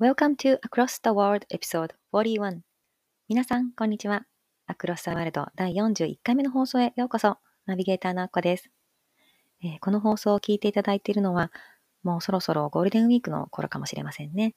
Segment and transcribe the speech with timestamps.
[0.00, 2.60] Welcome to Across the World Episode 41
[3.28, 4.24] 皆さん、こんにちは。
[4.66, 7.36] アクロス・ザ・ワールド第41回目の放送へようこそ。
[7.66, 8.70] ナビゲーターのアッコです、
[9.62, 11.52] えー、この放送を聞いていただいているのは、
[12.02, 14.54] もうそろそろゴールデンウィークの頃かもしれませんね。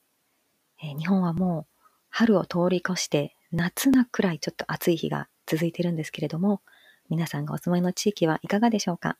[0.81, 6.61] えー、日本はもう春を通り越して夏なくらいちょっと暑い日が続いているんですけれども、
[7.09, 9.17] 皆さんがお住まいの地域はいかがでしょうか、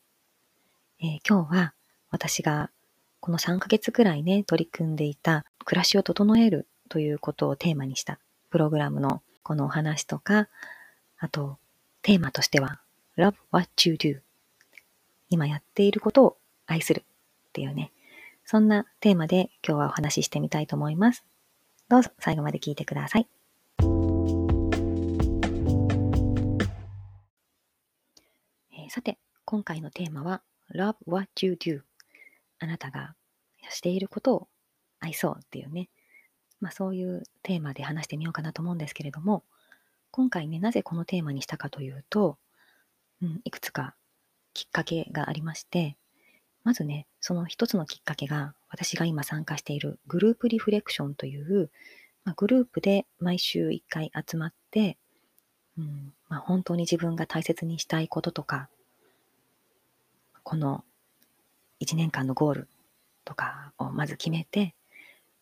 [1.02, 1.74] えー、今日は
[2.12, 2.70] 私が
[3.24, 10.50] この3ヶ月くらいね、取り組んでいた暮らしを整えるということをテーマにしたプログラムのこのお話とか、
[11.18, 11.58] あと、
[12.02, 12.82] テーマとしては、
[13.16, 14.20] love what you do
[15.30, 17.06] 今やっていることを愛する
[17.48, 17.94] っていうね、
[18.44, 21.24] そんなテーマで今日はお話ししてみたいと思います。
[21.88, 23.28] どうぞ最後まで聞いてください。
[28.74, 30.42] えー、さて、今回のテーマは
[30.76, 31.84] love what you do
[32.64, 33.16] あなたが
[33.70, 34.48] していることを
[35.00, 35.90] 愛そうっていうね、
[36.62, 39.44] まあそういうテーマで話してみようかなと思うんですけれども、
[40.12, 42.38] 今回ね、なぜこのテーマにしたかというと、
[43.22, 43.96] うん、いくつか
[44.54, 45.98] きっかけがありまして、
[46.64, 51.70] まずね、その一つのきっかけが、私が今参加しているグループリフレクションという、
[52.24, 54.98] まあ、グループで毎週1回集まって、
[55.78, 58.70] うんまあ、本当に自分が大切にしたいこととか、
[60.44, 60.84] この
[61.82, 62.68] 1年間のゴール
[63.26, 64.76] とかをまず決めて、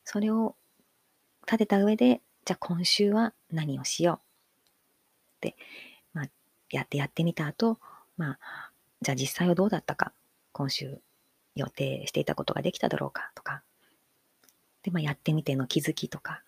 [0.04, 0.56] それを
[1.46, 5.56] 立てた上で、じゃあ今週は何をしようって、
[6.14, 6.26] まあ、
[6.70, 7.80] やってやってみた後、
[8.18, 8.72] まあ、
[9.02, 10.14] じゃあ実際はどうだったか、
[10.52, 11.00] 今週
[11.56, 13.64] 予定していたことができただろうかとか、
[14.84, 16.44] で、まあ、やってみての気づきとか、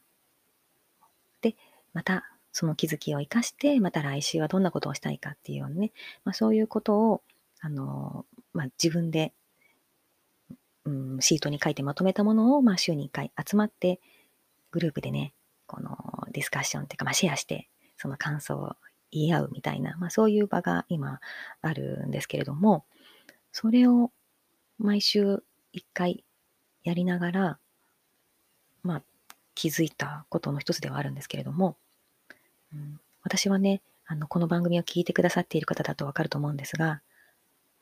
[1.41, 1.55] で、
[1.94, 5.91] またその気づきを生かして、また来週はどんなことをしたいかっていうようなね、
[6.23, 7.23] まあ、そういうことを、
[7.59, 9.33] あの、まあ、自分で
[10.85, 13.99] うん、シートに書いてまとめたものを、まあ、週に1回集まって、
[14.71, 15.33] グループでね、
[15.67, 18.75] このディスカッションっていうか、まあ、シェアして、その感想を
[19.11, 21.19] 言い合うみたいな、まあ、そういう場が今
[21.61, 22.85] あるんですけれども、
[23.51, 24.11] それを
[24.79, 26.23] 毎週1回
[26.83, 27.59] やりながら、
[28.81, 29.03] まあ、
[29.55, 31.77] 気づいたことの一つではあるんですけれども、
[32.73, 37.01] うん、私はね、あの、この番組を聞いてくださっている方だとわかると思うんですが、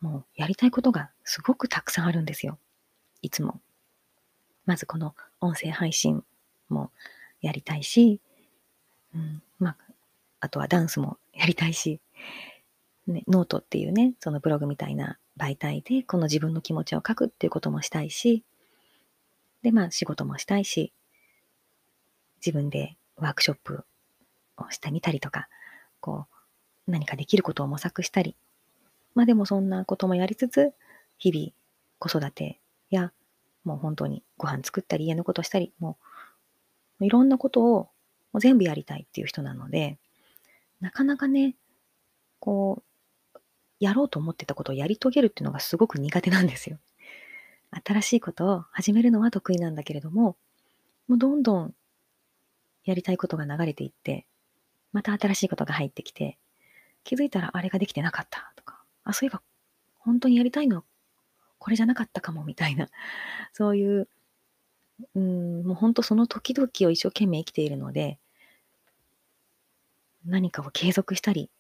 [0.02, 2.60] もうやりたいことがすごくたくさんあるんですよ。
[3.22, 3.60] いつも。
[4.66, 6.24] まずこの音声配信
[6.70, 6.92] も
[7.42, 8.20] やりたいし、
[9.14, 9.78] うん、まあ、
[10.40, 12.00] あとはダンスもやりたいし、
[13.08, 18.44] ね、ノートっていうね、そのブログみたいな媒体でこの自分の気持ちを書くっていうこともしたいし、
[19.64, 20.94] で、まあ仕事もしたいし、
[22.46, 23.86] 自分でワークショップ
[24.58, 25.48] をしてみたりとか、
[26.00, 26.28] こ
[26.88, 28.36] う、何かできることを模索したり、
[29.16, 30.74] まあでもそんなこともやりつつ、
[31.18, 31.52] 日々
[32.00, 32.61] 子育て
[32.92, 33.12] や、
[33.64, 35.98] もう本当にご飯作ったり、家のことしたり、も
[37.00, 37.90] ういろんなことを
[38.34, 39.98] もう全部やりたいっていう人なので、
[40.80, 41.56] なかなかね、
[42.40, 42.84] こ
[43.36, 43.40] う、
[43.80, 46.78] やろうと思ってたことをやり遂げるっていうのがすごく苦手なんですよ。
[47.72, 50.38] 新しいことを始めるのは得意なんだけれども、
[51.08, 51.74] もうどんどん
[52.84, 54.28] やりたいことが流れていって、
[54.92, 56.38] また新しいことが入ってきて、
[57.04, 59.42] 気づいたらあれができてなかったとか、あ、そういえば
[59.98, 60.84] 本当にやりたいのは
[61.62, 62.90] これじゃなかったかもみたいな、
[63.54, 64.10] そういう、
[65.14, 68.18] うん、もう本当その時々を一生懸命生きているので、
[70.26, 71.52] 何かを継続したり、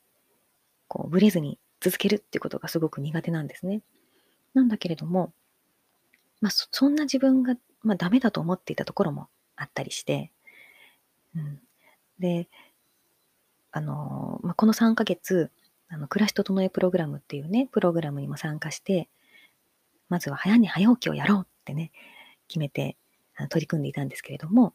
[0.87, 3.83] こう、ブレずに続けるっていうことがすごく苦手なんですね。
[4.55, 5.33] なんだけれども、
[6.41, 10.31] まあ、そんな自分が、まあ、ダメだと思っていたところもあったりして、
[11.35, 11.61] うん、
[12.17, 12.49] で、
[13.71, 15.51] あの、まあ、この3ヶ月、
[15.89, 19.07] あの、暮らし整えプログラムっていうね、プログラムにも参加して、
[20.11, 21.89] まずは早寝早起きをやろうってね、
[22.49, 22.97] 決めて
[23.49, 24.73] 取り組んでいたんですけれども、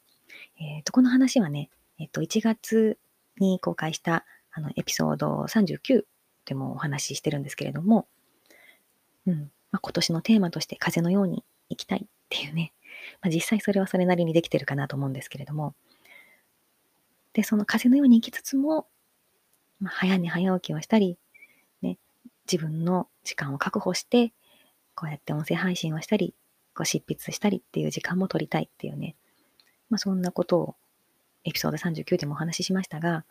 [0.58, 1.68] えっ、ー、と、この話はね、
[1.98, 2.98] えっ、ー、と、1月
[3.38, 6.04] に公開したあのエピソード39
[6.46, 8.08] でもお話ししてるんですけれども、
[9.26, 12.72] うん、まあ、今年のテーマとして風のように生きたいっていうね、
[13.20, 15.74] まあ、実際それはそれなりにできてるかなと思うんですけれども、
[17.34, 18.86] で、その風のように生きつつも、
[19.80, 21.18] まあ、早寝早起きをしたり、
[21.82, 21.98] ね、
[22.50, 24.32] 自分の時間を確保して、
[24.96, 26.34] こうやって音声配信をしたり、
[26.74, 29.14] こう執筆したりっていう時間も取りたいっていうね、
[29.90, 30.74] まあ、そんなことを
[31.44, 33.24] エピソード39でもお話ししましたが、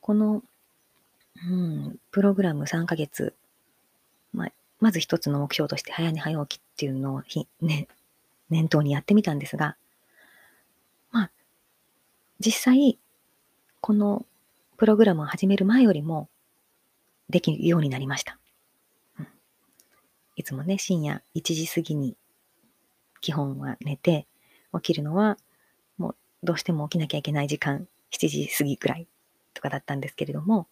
[0.00, 0.42] この、
[1.48, 3.34] うん、プログラム3ヶ月、
[4.32, 7.88] まあ、まず一つの目標として早寝早起きっていうのをひ、ね、
[8.50, 9.76] 念頭にやってみたんですが、
[11.10, 11.30] まあ、
[12.38, 12.98] 実際、
[13.80, 14.24] この
[14.76, 16.28] プログラムを始める前よりも
[17.30, 18.38] できるようになりました。
[20.36, 22.16] いつもね、深夜1時過ぎに
[23.20, 24.26] 基本は寝て、
[24.74, 25.38] 起きるのは
[25.98, 29.06] もうどうしても起きなきゃいけない時間、7時過ぎくらい
[29.54, 30.66] とかだったんですけれども、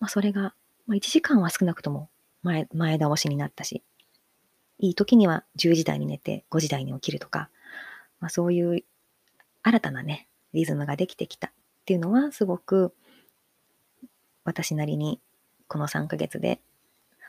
[0.00, 0.54] まあ、それが、
[0.86, 2.08] まあ、1時間は少なくとも
[2.42, 3.82] 前前倒しになったし、
[4.78, 7.50] いい時には10時台に寝て5時台に起きるとか、
[8.20, 8.84] まあ、そういう
[9.62, 11.50] 新たなね、リズムができてきたっ
[11.84, 12.94] ていうのはすごく
[14.44, 15.20] 私なりに
[15.68, 16.60] この3ヶ月で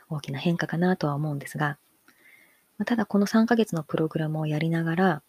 [0.08, 1.78] 大きな変化かなとは思うんですが、
[2.84, 5.22] ただこの3ヶ月のプログラムをやりながら、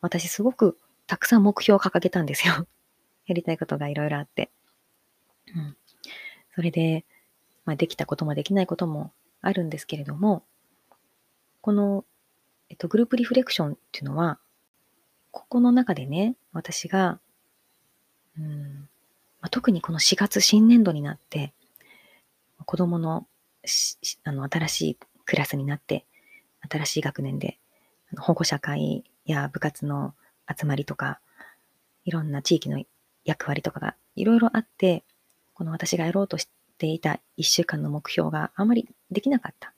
[0.00, 2.66] 私すごくたくさん目標を掲げたんですよ。
[3.26, 4.50] やりたいことがいろいろあって。
[5.54, 5.76] うん。
[6.54, 7.04] それで、
[7.64, 9.12] まあ、できたこともできないことも
[9.42, 10.44] あるんですけれども、
[11.60, 12.04] この、
[12.68, 14.38] えっと、グループリフレクションっていうのは、
[15.32, 17.20] ここの中でね、私が、
[18.38, 18.88] うん
[19.40, 21.52] まあ、特にこの4月新年度になって、
[22.64, 23.26] 子供の
[24.24, 26.06] あの新しいクラスになって、
[26.68, 27.58] 新しい学年で、
[28.18, 30.14] 保護者会や部活の
[30.48, 31.20] 集まりとか、
[32.04, 32.82] いろんな地域の
[33.24, 35.04] 役割とかがいろいろあって、
[35.54, 36.48] この私がやろうとし
[36.78, 39.72] ていた1週間の目標があまりできなかった。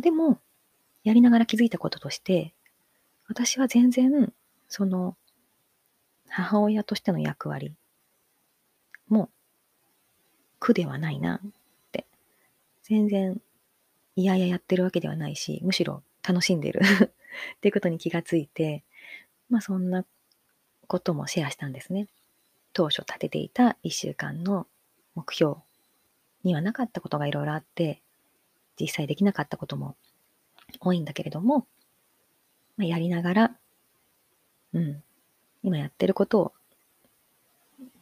[0.00, 0.38] でも、
[1.04, 2.54] やりながら気づいたこととして、
[3.28, 4.32] 私は全然、
[4.68, 5.16] その、
[6.28, 7.74] 母親としての役割
[9.08, 9.30] も
[10.60, 11.40] 苦ではないな、
[12.90, 13.40] 全然
[14.16, 16.80] いやいややってるわけではないし、むしろ楽しんでる
[17.54, 18.82] っていうことに気がついて、
[19.48, 20.04] まあそんな
[20.88, 22.08] こともシェアしたんですね。
[22.72, 24.66] 当初立てていた1週間の
[25.14, 25.58] 目標
[26.42, 28.02] にはなかったことがいろいろあって、
[28.78, 29.96] 実際できなかったことも
[30.80, 31.68] 多いんだけれども、
[32.76, 33.56] まあ、やりながら、
[34.72, 35.02] うん、
[35.62, 36.52] 今やってることを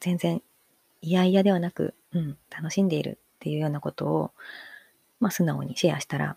[0.01, 0.43] 全然
[1.03, 4.31] 嫌々ではなく、うん、楽しんでいるっていうようなことを、
[5.21, 6.37] まあ、素直にシェアしたら、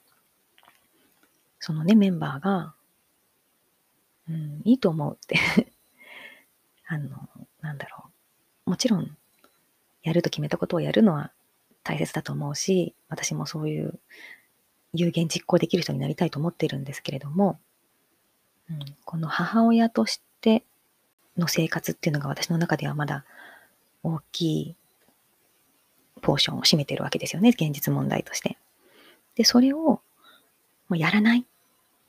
[1.59, 2.73] そのね、メンバーが、
[4.29, 5.37] うん、いいと思うって
[6.87, 7.29] あの、
[7.61, 8.09] なんだろ
[8.65, 8.69] う。
[8.71, 9.17] もちろん、
[10.03, 11.31] やると決めたことをやるのは
[11.83, 13.99] 大切だと思うし、私もそういう
[14.93, 17.59] 有言実行できる人になりたいと思っているんですけれども、
[18.69, 20.63] うん、この母親として
[21.37, 23.25] の生活っていうのが私の中ではまだ
[24.03, 24.75] 大きい
[26.21, 28.57] ポーションを占めてるわけですよね、現実問題として。
[29.41, 30.01] で、それをも
[30.91, 31.43] うやらないっ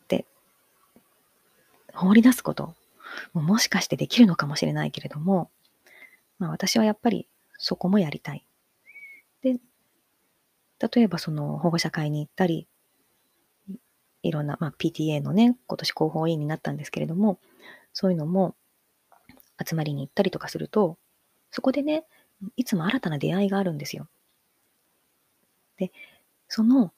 [0.07, 0.27] て
[1.95, 2.75] 放り出すこと
[3.33, 5.51] ももしかしてできるのかもしれないけれども、
[6.39, 7.27] まあ私はやっぱり
[7.57, 8.45] そこもやりたい。
[9.41, 9.59] で、
[10.95, 12.69] 例えばその保護者会に行ったり、
[14.23, 17.39] いろんな、まあ、PTA のね、今年広報委員になったんですけれども、
[17.95, 18.55] そういうのも
[19.67, 20.99] 集まりに行ったりとかすると、
[21.51, 22.05] そこでね、
[22.57, 24.07] いつも新たな出会いがあるんですよ。
[25.79, 25.93] で、
[26.47, 26.93] その、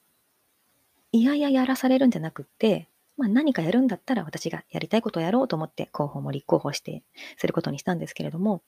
[1.14, 7.04] いやいやらされるんじゃなくって、まあ、何かやるんだったら私がやりたいことをやろうと思って候補も立候補して
[7.36, 8.62] することにしたんですけれども、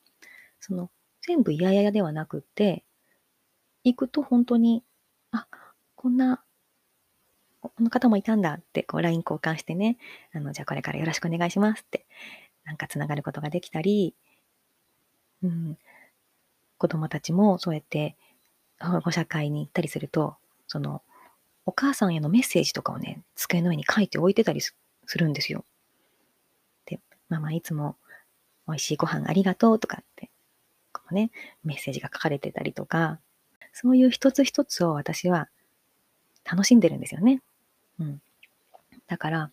[0.60, 0.88] その
[1.22, 2.84] 全部いやいやではなくって、
[3.82, 4.84] 行くと本当に、
[5.32, 5.48] あ、
[5.96, 6.40] こんな
[7.62, 9.98] この方もいたんだって、こう LINE 交換してね、
[10.32, 12.06] あの、じゃあこれからよろしくお願いしますって、
[12.64, 14.14] なんかつながることができたり、
[15.42, 15.78] うん、
[16.78, 18.16] 子供たちもそうやって
[18.80, 20.36] 保護者会に行ったりすると、
[20.68, 21.02] その、
[21.66, 24.74] お母さんへのメッセージとかをね、机の上に書いて置いてたりす
[25.18, 25.64] るんですよ。
[26.86, 27.96] で、ママいつも
[28.68, 30.30] 美味しいご飯ありがとうとかって、
[30.92, 31.30] このね、
[31.64, 33.20] メッセージが書かれてたりとか、
[33.72, 35.48] そういう一つ一つを私は
[36.44, 37.42] 楽しんでるんですよね。
[38.00, 38.22] うん。
[39.08, 39.50] だから、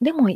[0.00, 0.28] でも、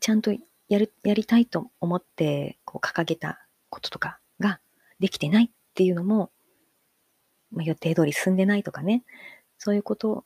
[0.00, 0.32] ちゃんと
[0.68, 4.60] やる、やりたいと思って、こう、掲げたこととかが
[5.00, 6.30] できてないっていうのも、
[7.50, 9.04] ま、予定通り進んでないとかね、
[9.64, 10.24] そういうこと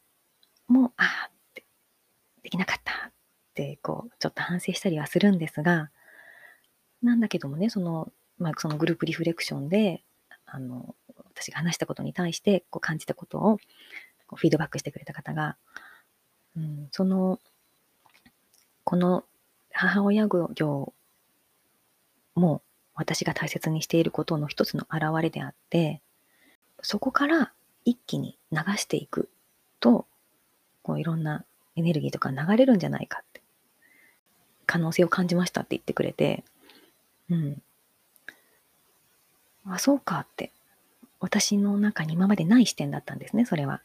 [0.66, 1.30] も、ああ、
[2.42, 3.12] できなかったっ
[3.52, 5.90] て、こう、ちょっと反省したりはするんですが、
[7.02, 10.02] なんだけどもね、その、まあ、そのグループリフレクションで、
[10.46, 10.94] あの、
[11.34, 13.58] 私が話したことに対して、こう感じたことを、
[14.26, 15.58] こうフィードバックしてくれた方が、
[16.56, 17.38] うん、その、
[18.84, 19.26] この
[19.70, 20.94] 母親業
[22.34, 22.62] も
[22.94, 26.00] 私が大切にしていることの一つの表れであって、
[26.80, 27.52] そこから
[27.86, 29.30] 一気に流していく
[29.80, 30.06] と、
[30.82, 31.44] こういろんな
[31.76, 33.40] エネルギーとか流れるんじゃないかって、
[34.66, 36.44] 可能性を感じましたって言ってくれて、
[37.30, 37.62] うん。
[39.64, 40.52] あ、そうかって、
[41.20, 43.80] 私の中に今までない視点だったんですね、それは。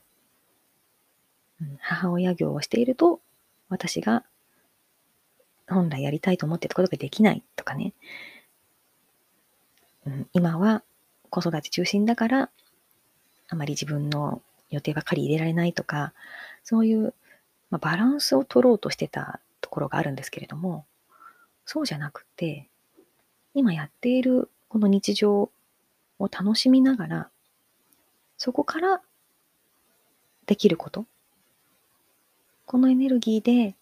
[1.61, 3.21] うん、母親業をしていると、
[3.69, 4.25] 私が
[5.67, 7.93] 本来やりたいと思ってたことができないとかね。
[10.07, 10.83] うん、今は
[11.29, 12.49] 子育て中心だから、
[13.51, 16.13] あまり自分の予定ばかり入れられないとか、
[16.63, 17.13] そういう、
[17.69, 20.85] まあ、バランスを取ろうとしてたところがあるんですけれども、
[21.65, 22.69] そうじゃなくて、
[23.53, 25.51] 今やっているこの日常
[26.17, 27.29] を楽しみながら、
[28.37, 29.01] そこから
[30.45, 31.05] できること、
[32.65, 33.75] このエネルギーで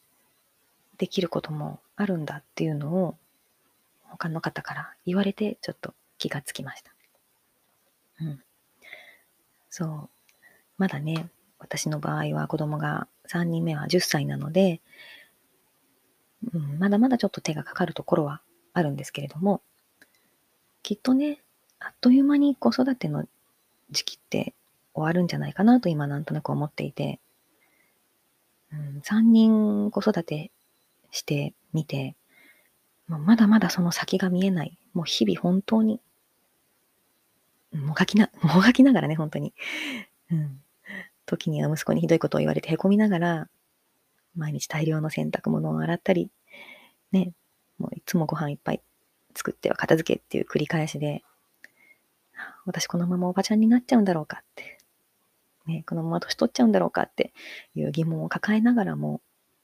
[0.97, 3.17] できることもあるんだっていうのを
[4.09, 6.91] 他の方から言われてちょっと気がつきました。
[8.21, 8.43] うん。
[9.69, 10.09] そう。
[10.77, 14.81] まだね、私の場合は子供が3人目は10歳なので、
[16.53, 18.41] うん、まだまだちょっと手がかかるところは
[18.73, 19.61] あるんですけれども、
[20.83, 21.41] きっとね、
[21.79, 23.27] あっという間に子育ての
[23.91, 24.53] 時期って
[24.93, 27.19] 終わるんじゃないかなと今なんとなく思っていて、
[28.71, 30.51] うん、3人子育て
[31.11, 32.15] してみて、
[33.07, 34.77] まだまだその先が見えない。
[34.93, 35.99] もう日々本当に、
[37.73, 39.53] もがきな、 もがきながらね、本当に。
[40.31, 40.61] うん。
[41.25, 43.49] 時には息子にひどいことを言われて凹みながら、
[44.35, 46.31] 毎日大量の洗濯物を洗ったり、
[47.11, 47.33] ね、
[47.77, 48.81] もういつもご飯いっぱい
[49.35, 51.23] 作っては片付けっていう繰り返しで、
[52.65, 54.77] 私このままおばちゃんになっちゃうんだろうかって、
[55.65, 57.33] ね、このまま年取っちゃうんだろうかって
[57.75, 59.21] いう疑問を抱えながらも、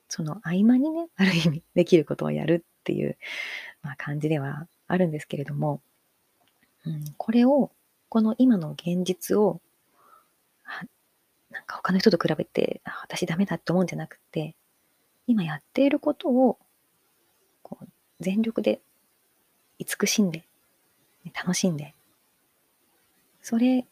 [0.08, 3.18] その合間にね、ある意味できることをやるっていう、
[3.82, 5.82] まあ、感じではあるんですけれども、
[6.86, 7.72] うん、これを、
[8.10, 9.62] この今の現実を、
[11.52, 14.56] なんか他の人と比べて、あ私ダメだって思うんじゃなくて、
[15.28, 16.58] 今やっていることを、
[17.64, 17.88] こう
[18.20, 18.82] 全力で
[19.80, 20.46] 慈しんで、
[21.34, 21.96] 楽しんで、
[23.42, 23.86] それ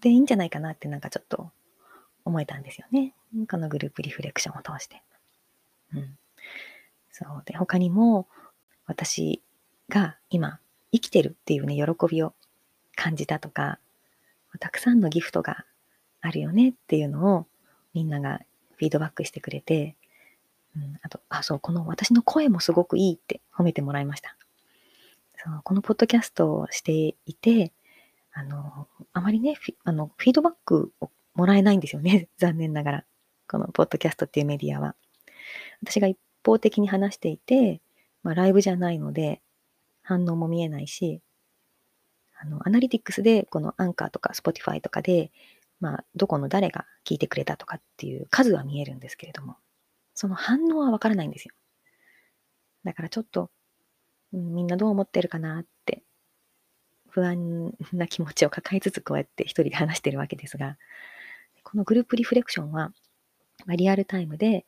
[0.00, 1.50] でいいんじゃないかなってなんかちょっと
[2.24, 3.14] 思えたんですよね。
[3.48, 5.02] このグループリフレクションを通して。
[5.94, 6.18] うん。
[7.10, 8.28] そうで、他にも
[8.86, 9.40] 私
[9.88, 10.58] が今
[10.92, 12.34] 生きてるっていうね、喜びを
[12.96, 13.78] 感じたとか、
[14.58, 15.64] たくさんのギフトが
[16.20, 17.46] あるよねっていうのを
[17.94, 18.40] みんなが
[18.76, 19.96] フィードバックしてくれて、
[20.76, 24.36] うん、あと、あ、そう、この私の声もすごくいいって褒めてもらいました。
[25.36, 27.72] そうこのポッドキャストをしていて、
[28.32, 32.28] あの、あまりね、フィあのフィードバックをもらえないんですよね。
[32.36, 33.04] 残念ながら。
[33.48, 34.96] このポッドキャストっていうメディアは。
[35.82, 37.80] 私が一方的に話していて、
[38.22, 39.40] まあ、ライブじゃないので、
[40.02, 41.22] 反応も見えないし、
[42.38, 45.30] あの、アナリティクスで、このアンカーとかスポティファイとかで、
[45.80, 49.56] まあ、どこの誰が聞いてくれたとかっていう数は見えるんですけれども、
[50.14, 51.54] その反応はわからないんですよ。
[52.84, 53.50] だからちょっと、
[54.32, 56.02] みんなどう思ってるかなって
[57.16, 60.76] 不安な気持ちを抱えつつこうやって一人で話してるわけですが、
[61.62, 62.92] このグループリフレクションは、
[63.64, 64.66] まあ、リアルタイムで、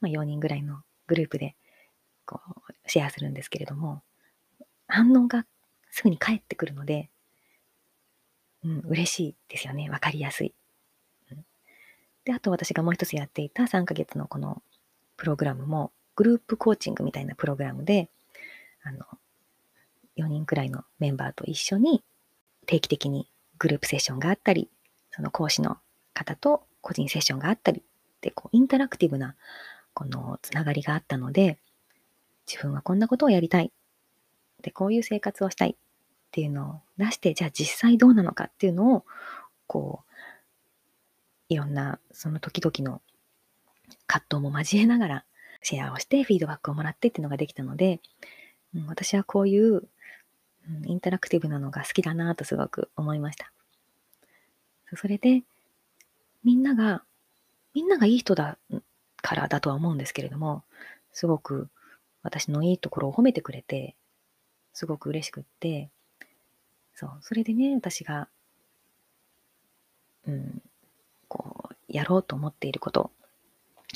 [0.00, 1.56] まあ、4人ぐらいのグループで
[2.26, 4.02] こうシェアするんですけれども、
[4.86, 5.46] 反応が
[5.90, 7.10] すぐに返ってくるので、
[8.64, 9.88] うん、嬉しいですよね。
[9.90, 10.54] わかりやすい。
[12.24, 14.62] で、あと私がもう一つやっていた3ヶ月のこの
[15.16, 18.10] プログラムも、グループコーチングみたいなプログラムで、
[18.82, 19.06] あの、
[20.18, 22.04] 4人くらいのメンバーと一緒に
[22.66, 24.68] 定期的にグループセッションがあったり、
[25.10, 25.78] その講師の
[26.12, 27.82] 方と個人セッションがあったり、
[28.20, 29.34] で、こう、インタラクティブな、
[29.94, 31.58] このつながりがあったので、
[32.46, 33.72] 自分はこんなことをやりたい。
[34.62, 35.74] で、こういう生活をしたいっ
[36.30, 39.04] ていうのを出して、じゃあ実際どうなのかっていうのを、
[39.66, 40.08] こう、
[41.48, 43.00] いろんなその時々の
[44.06, 45.24] 葛藤も交えながら
[45.62, 48.00] シェアをしてフィードバックをもらってっていうのができたので、
[48.74, 49.78] うん、私はこういう、う
[50.86, 53.50] ん、インタラクティブなのが好きだなとすごく思いました。
[54.96, 55.42] それで、
[56.44, 57.02] みんなが、
[57.74, 58.56] みんながいい人だ
[59.20, 60.62] からだとは思うんですけれども、
[61.12, 61.68] すごく
[62.22, 63.96] 私のいいところを褒めてくれて、
[64.78, 65.90] すごく嬉しくって、
[66.94, 68.28] そう、それでね、私が、
[70.24, 70.62] うん、
[71.26, 73.10] こう、やろうと思っていること、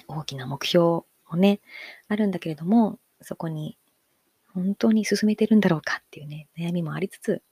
[0.08, 1.60] 大きな目標もね、
[2.08, 3.78] あるんだけれども、そこに
[4.54, 7.42] 本当に進めてるんだろうかっていうね、悩みもありつつ、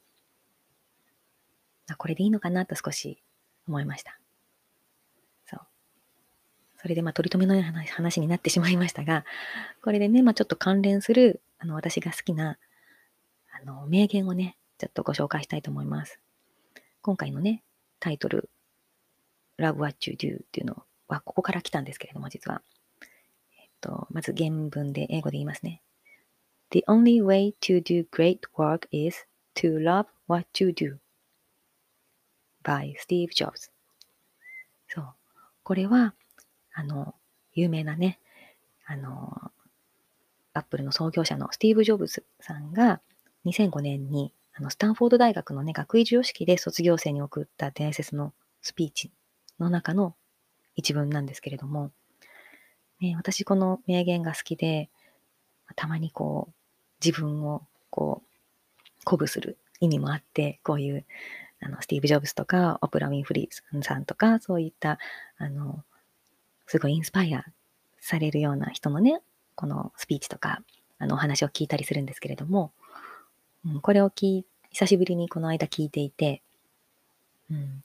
[1.88, 3.22] あこれでいいのかなと少し
[3.68, 4.18] 思いました。
[5.46, 5.60] そう。
[6.78, 9.24] それでまあ取り留めのない話になってしまいましたが、
[9.82, 12.58] これでね、まあちょっと関連する、あの、私が好きな、
[13.62, 16.18] あの、名言をね、ちょっとご紹介したいと思います。
[17.02, 17.62] 今回のね、
[17.98, 18.48] タイトル、
[19.58, 22.62] Love What You Do っていうのは、ここから来たんですけれども、実は。
[23.58, 25.82] えっと、まず原文で英語で言いますね。
[26.70, 29.26] The only way to do great work is
[29.56, 30.96] to Love What You Do
[32.62, 33.70] by Steve Jobs
[34.88, 35.14] そう。
[35.62, 36.14] これは、
[36.72, 37.14] あの、
[37.52, 38.20] 有名なね、
[38.86, 39.52] あの、
[40.54, 43.00] アップルの創業者のスティーブ・ジョブズさんが
[43.46, 48.32] 2005年にあのスタンフォード大学のね、学位授与式で卒業生に送った伝説の
[48.62, 49.10] スピーチ
[49.58, 50.14] の中の
[50.76, 51.90] 一文なんですけれども、
[53.00, 54.90] ね、私この名言が好きで、
[55.76, 56.54] たまにこう、
[57.04, 61.04] 自分をこう、鼓舞する意味もあって、こういう、
[61.62, 64.98] あの、スティーブ・ジョブズとか、オプラ・ウィンフリーさんとか、そういった、
[65.38, 65.82] あの、
[66.66, 67.44] すごいインスパイア
[68.00, 69.20] されるような人のね、
[69.54, 70.62] このスピーチとか、
[70.98, 72.72] あの、お話を聞いたりするんですけれども、
[73.66, 76.42] うん、これを聞い、久しぶりにこの間聞いていて、
[77.50, 77.82] うん、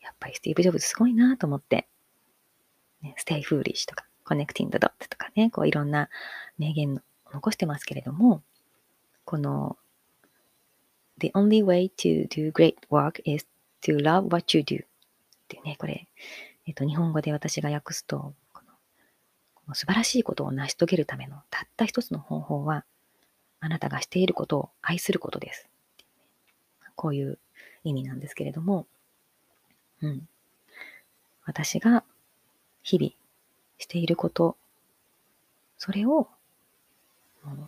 [0.00, 1.88] やっぱりスティーブ・ジョブズすごいなと思って、
[3.02, 6.08] ね、stay foolish とか、connecting the dot とかね、こういろんな
[6.58, 7.00] 名言を
[7.32, 8.42] 残してますけれども、
[9.24, 9.76] この
[11.18, 13.46] The only way to do great work is
[13.82, 14.86] to love what you do っ
[15.48, 16.06] ていうね、これ、
[16.66, 18.72] えっと、日本語で私が訳すと、この
[19.54, 22.84] この素晴らしいことを成し遂げるためのたった一つの方法は、
[23.60, 25.68] あなたがしていることを愛することです。
[26.94, 27.38] こういう
[27.84, 28.86] 意味なんですけれども、
[30.02, 30.28] うん。
[31.44, 32.04] 私が
[32.82, 33.12] 日々
[33.78, 34.56] していること、
[35.78, 36.28] それを、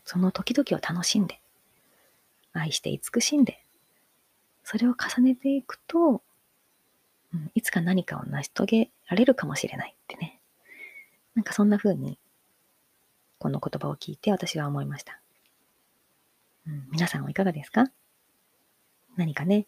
[0.04, 1.40] その時々を楽しんで、
[2.52, 3.64] 愛して慈しんで、
[4.64, 6.23] それを重ねていくと、
[7.32, 10.40] うん、いつか何かを成し遂げられるかもしれないってね。
[11.35, 12.18] なんかそんな風に、
[13.38, 15.20] この言葉を聞いて私は思いました。
[16.71, 17.91] うん、皆さんはいかがですか？
[19.17, 19.67] 何かね、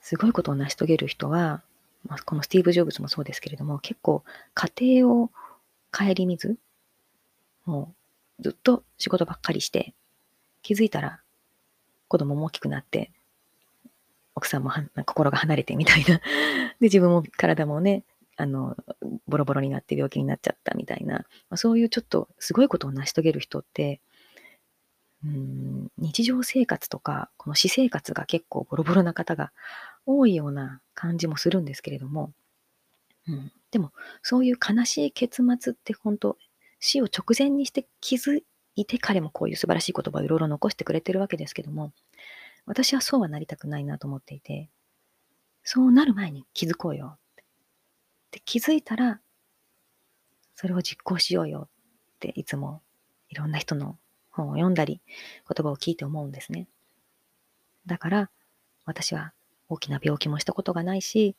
[0.00, 1.62] すごいことを成し遂げる人は、
[2.06, 4.22] まあ、このスティーブ・ジョブズもそうですけれども、結構
[4.54, 5.30] 家庭を
[5.90, 6.56] 顧みず、
[7.64, 7.92] も
[8.38, 9.92] うずっと仕事ばっかりして、
[10.62, 11.20] 気づいたら
[12.06, 13.10] 子供も大きくなって、
[14.36, 14.70] 奥さんも
[15.04, 16.18] 心が離れてみたいな。
[16.18, 16.22] で、
[16.82, 18.04] 自分も体もね、
[18.36, 18.76] あの、
[19.26, 24.00] ボロボロになって病気になっちゃったみたいな、まあ、そういうちょっとすごいことを成し遂げる人って、
[25.24, 29.52] うん、日常生活とか、この私生活が結構ボロボロな方が
[30.06, 32.32] 多いような感じもするんですけれども、
[33.26, 36.36] うん、でも、そういう悲しい結末って本当、
[36.78, 38.42] 死を直前にして気づ
[38.76, 41.92] いて彼もこういう素晴らしい言葉をいろいろ残してくれてるわけですけども、
[42.66, 44.68] 私はそうはなりたくないなと思っていて、
[45.62, 47.16] そうなる前に気づこうよ。
[47.16, 47.18] っ
[48.30, 48.42] て。
[48.44, 49.20] 気づいたら、
[50.54, 51.68] それを実行しようよ
[52.16, 52.82] っていつも
[53.30, 53.98] いろんな人の
[54.34, 55.00] 本を読んだり、
[55.48, 56.66] 言葉を聞いて思うんですね。
[57.86, 58.30] だから、
[58.84, 59.32] 私は
[59.68, 61.36] 大きな病気もしたことがないし、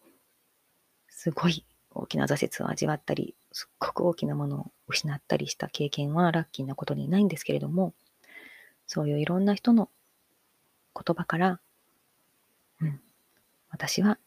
[1.10, 7.94] すごい大きな挫折を味わったり、すっごく大きなものを失ったりした経験はラッキーなことにないんですけれども、
[8.88, 9.90] そういういろんな人の
[10.94, 11.60] 言葉から、
[12.82, 13.02] うん、
[13.70, 14.20] 私は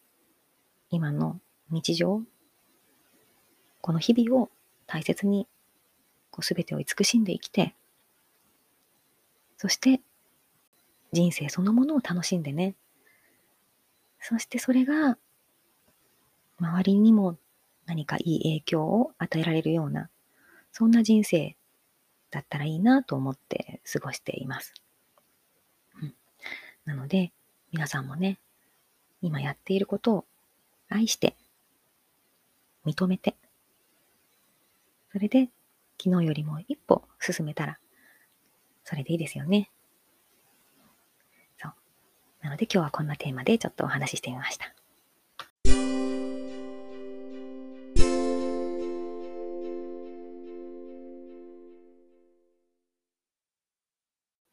[0.91, 2.23] 今の日常、
[3.81, 4.51] この日々を
[4.87, 5.47] 大切に
[6.31, 7.75] こう全てを慈しんで生きて、
[9.59, 10.01] そして
[11.13, 12.75] 人生そのものを楽しんでね。
[14.21, 15.19] そしてそれが
[16.59, 17.37] 周りにも
[17.87, 20.11] 何かいい影響を与えられるような、
[20.73, 21.57] そんな人生
[22.31, 24.75] だったらいいなと思って過ごしています。
[26.03, 26.15] うん、
[26.85, 27.33] なので、
[27.73, 28.39] 皆さんもね、
[29.23, 30.25] 今やっていることを
[30.89, 31.37] 愛して、
[32.85, 33.37] 認めて、
[35.13, 35.49] それで
[36.03, 37.79] 昨日よりも一歩進めたら、
[38.89, 39.71] それでいいですよね。
[41.61, 41.73] そう。
[42.41, 44.75] なので今日はこんなテーマでちょっとお話ししてみました。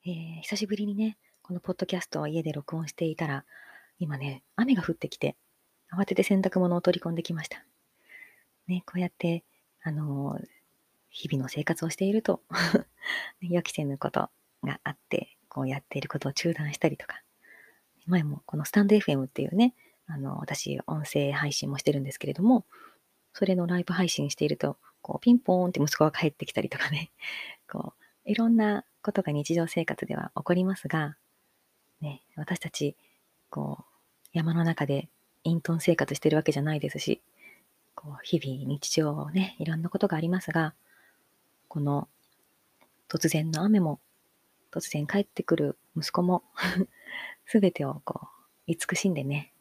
[0.06, 3.45] えー、久しぶりにね、このポッドキャストを家で録音していたら、
[4.00, 5.38] 今ね、雨が降ってきて、
[5.89, 7.65] 慌てて洗濯物を取り込んできました。
[8.67, 9.45] ね、こうやって、
[9.82, 10.55] あのー、
[11.15, 12.41] 日々の生活をしていると
[13.39, 14.30] 予期せぬこと
[14.63, 17.23] があって、こうやっていることを中断したりとか、
[18.06, 19.73] 前もこのスタンド FM っていうね、
[20.08, 22.65] あの、私、音声配信もしてるんですけれども、
[23.32, 27.12] それのライブ配信していると、こう、ピンポーンって息子が帰ってきたりとかね、
[27.71, 31.17] こう、いろんなことが日常生活では起こりますが、
[32.01, 32.97] ね、私たち、
[33.49, 35.08] こう、山の中で
[35.45, 37.21] 隠遁生活してるわけじゃないですし、
[37.95, 40.75] こう日々日常をね、いろんなことがありますが、
[41.76, 42.08] この
[43.10, 44.00] 突然の雨も、
[44.72, 46.46] 突然帰ってくる息子も
[47.46, 48.30] すべてをこ
[48.66, 49.52] う、慈しんでね、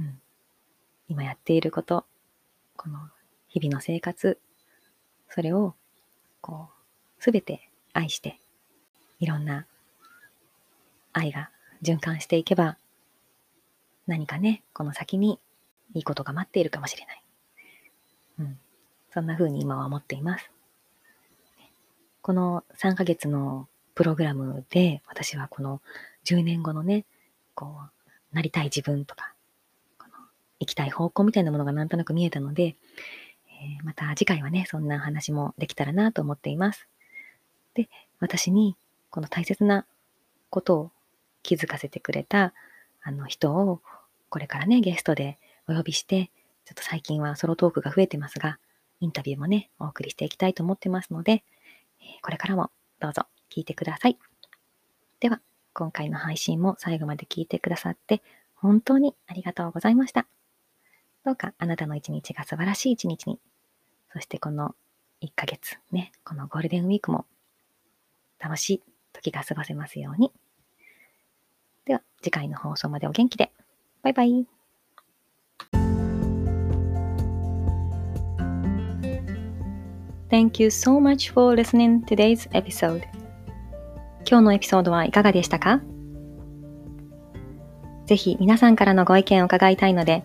[0.00, 0.22] うん、
[1.08, 2.06] 今やっていること、
[2.78, 3.10] この
[3.46, 4.40] 日々の生活、
[5.28, 5.74] それを、
[6.40, 6.70] こ
[7.18, 8.40] う、すべて愛して、
[9.20, 9.66] いろんな
[11.12, 11.50] 愛が
[11.82, 12.78] 循環していけば、
[14.06, 15.38] 何かね、この先に
[15.92, 17.22] いいことが待っているかもしれない。
[18.38, 18.58] うん。
[19.10, 20.55] そんな風に今は思っています。
[22.26, 25.80] この3ヶ月のプログラムで、私はこの
[26.24, 27.04] 10年後のね、
[27.54, 27.82] こ
[28.32, 29.32] う、なりたい自分とか、
[29.96, 30.14] この
[30.58, 32.74] 行きたい方向みたいなものがなんとなく見えたので、
[33.46, 36.88] えー、また次回はね、そんな話もできたらなと思っています。
[37.74, 38.76] で、私に
[39.10, 39.86] この大切な
[40.50, 40.90] ことを
[41.44, 42.52] 気づかせてくれた
[43.04, 43.82] あの人を
[44.30, 46.32] これからね、ゲストでお呼びして、
[46.64, 48.58] ちょっと最近はソロトークが増えてますが、
[48.98, 51.44] インタビューもね、お送りしていきたいと思ってますので、
[52.22, 53.22] これからもどうぞ
[53.54, 54.18] 聞いてください。
[55.20, 55.40] では、
[55.72, 58.22] 今回の配信も最後まで聞いてくださって
[58.54, 60.26] 本当にありがとうございました。
[61.24, 63.40] どうかあなたの一日が素晴らしい一日に、
[64.12, 64.74] そしてこの
[65.22, 67.26] 1ヶ月ね、このゴールデンウィークも
[68.38, 70.32] 楽しい時が過ごせますように。
[71.84, 73.52] では、次回の放送までお元気で。
[74.02, 74.55] バイバイ。
[80.28, 83.04] Thank you so much for listening today's episode.
[84.28, 85.80] 今日のエピソードはいかがでしたか？
[88.06, 90.24] ぜひ皆さんからのご意見を伺いたいので、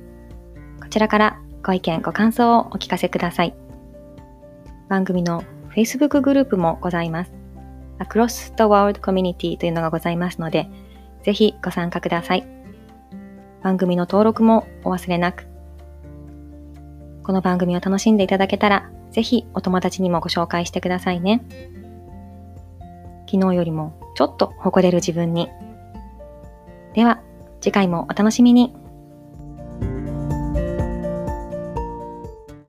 [0.82, 3.54] こちらからご意見、ご感想をお聞かせください。
[4.88, 5.44] 番組の
[5.76, 7.35] Facebook グループもございます。
[8.00, 10.70] Across the World Community というのがございますので、
[11.24, 12.48] ぜひご参加ください。
[13.64, 15.48] 番組の登録もお忘れなく。
[17.24, 21.44] この番組を楽しんでいただけたら、ぜひお友達にもご紹介してくださいね。
[23.32, 25.50] 昨日よりもちょっと誇れる自分に。
[26.94, 27.22] では、
[27.62, 28.76] 次回もお楽しみに。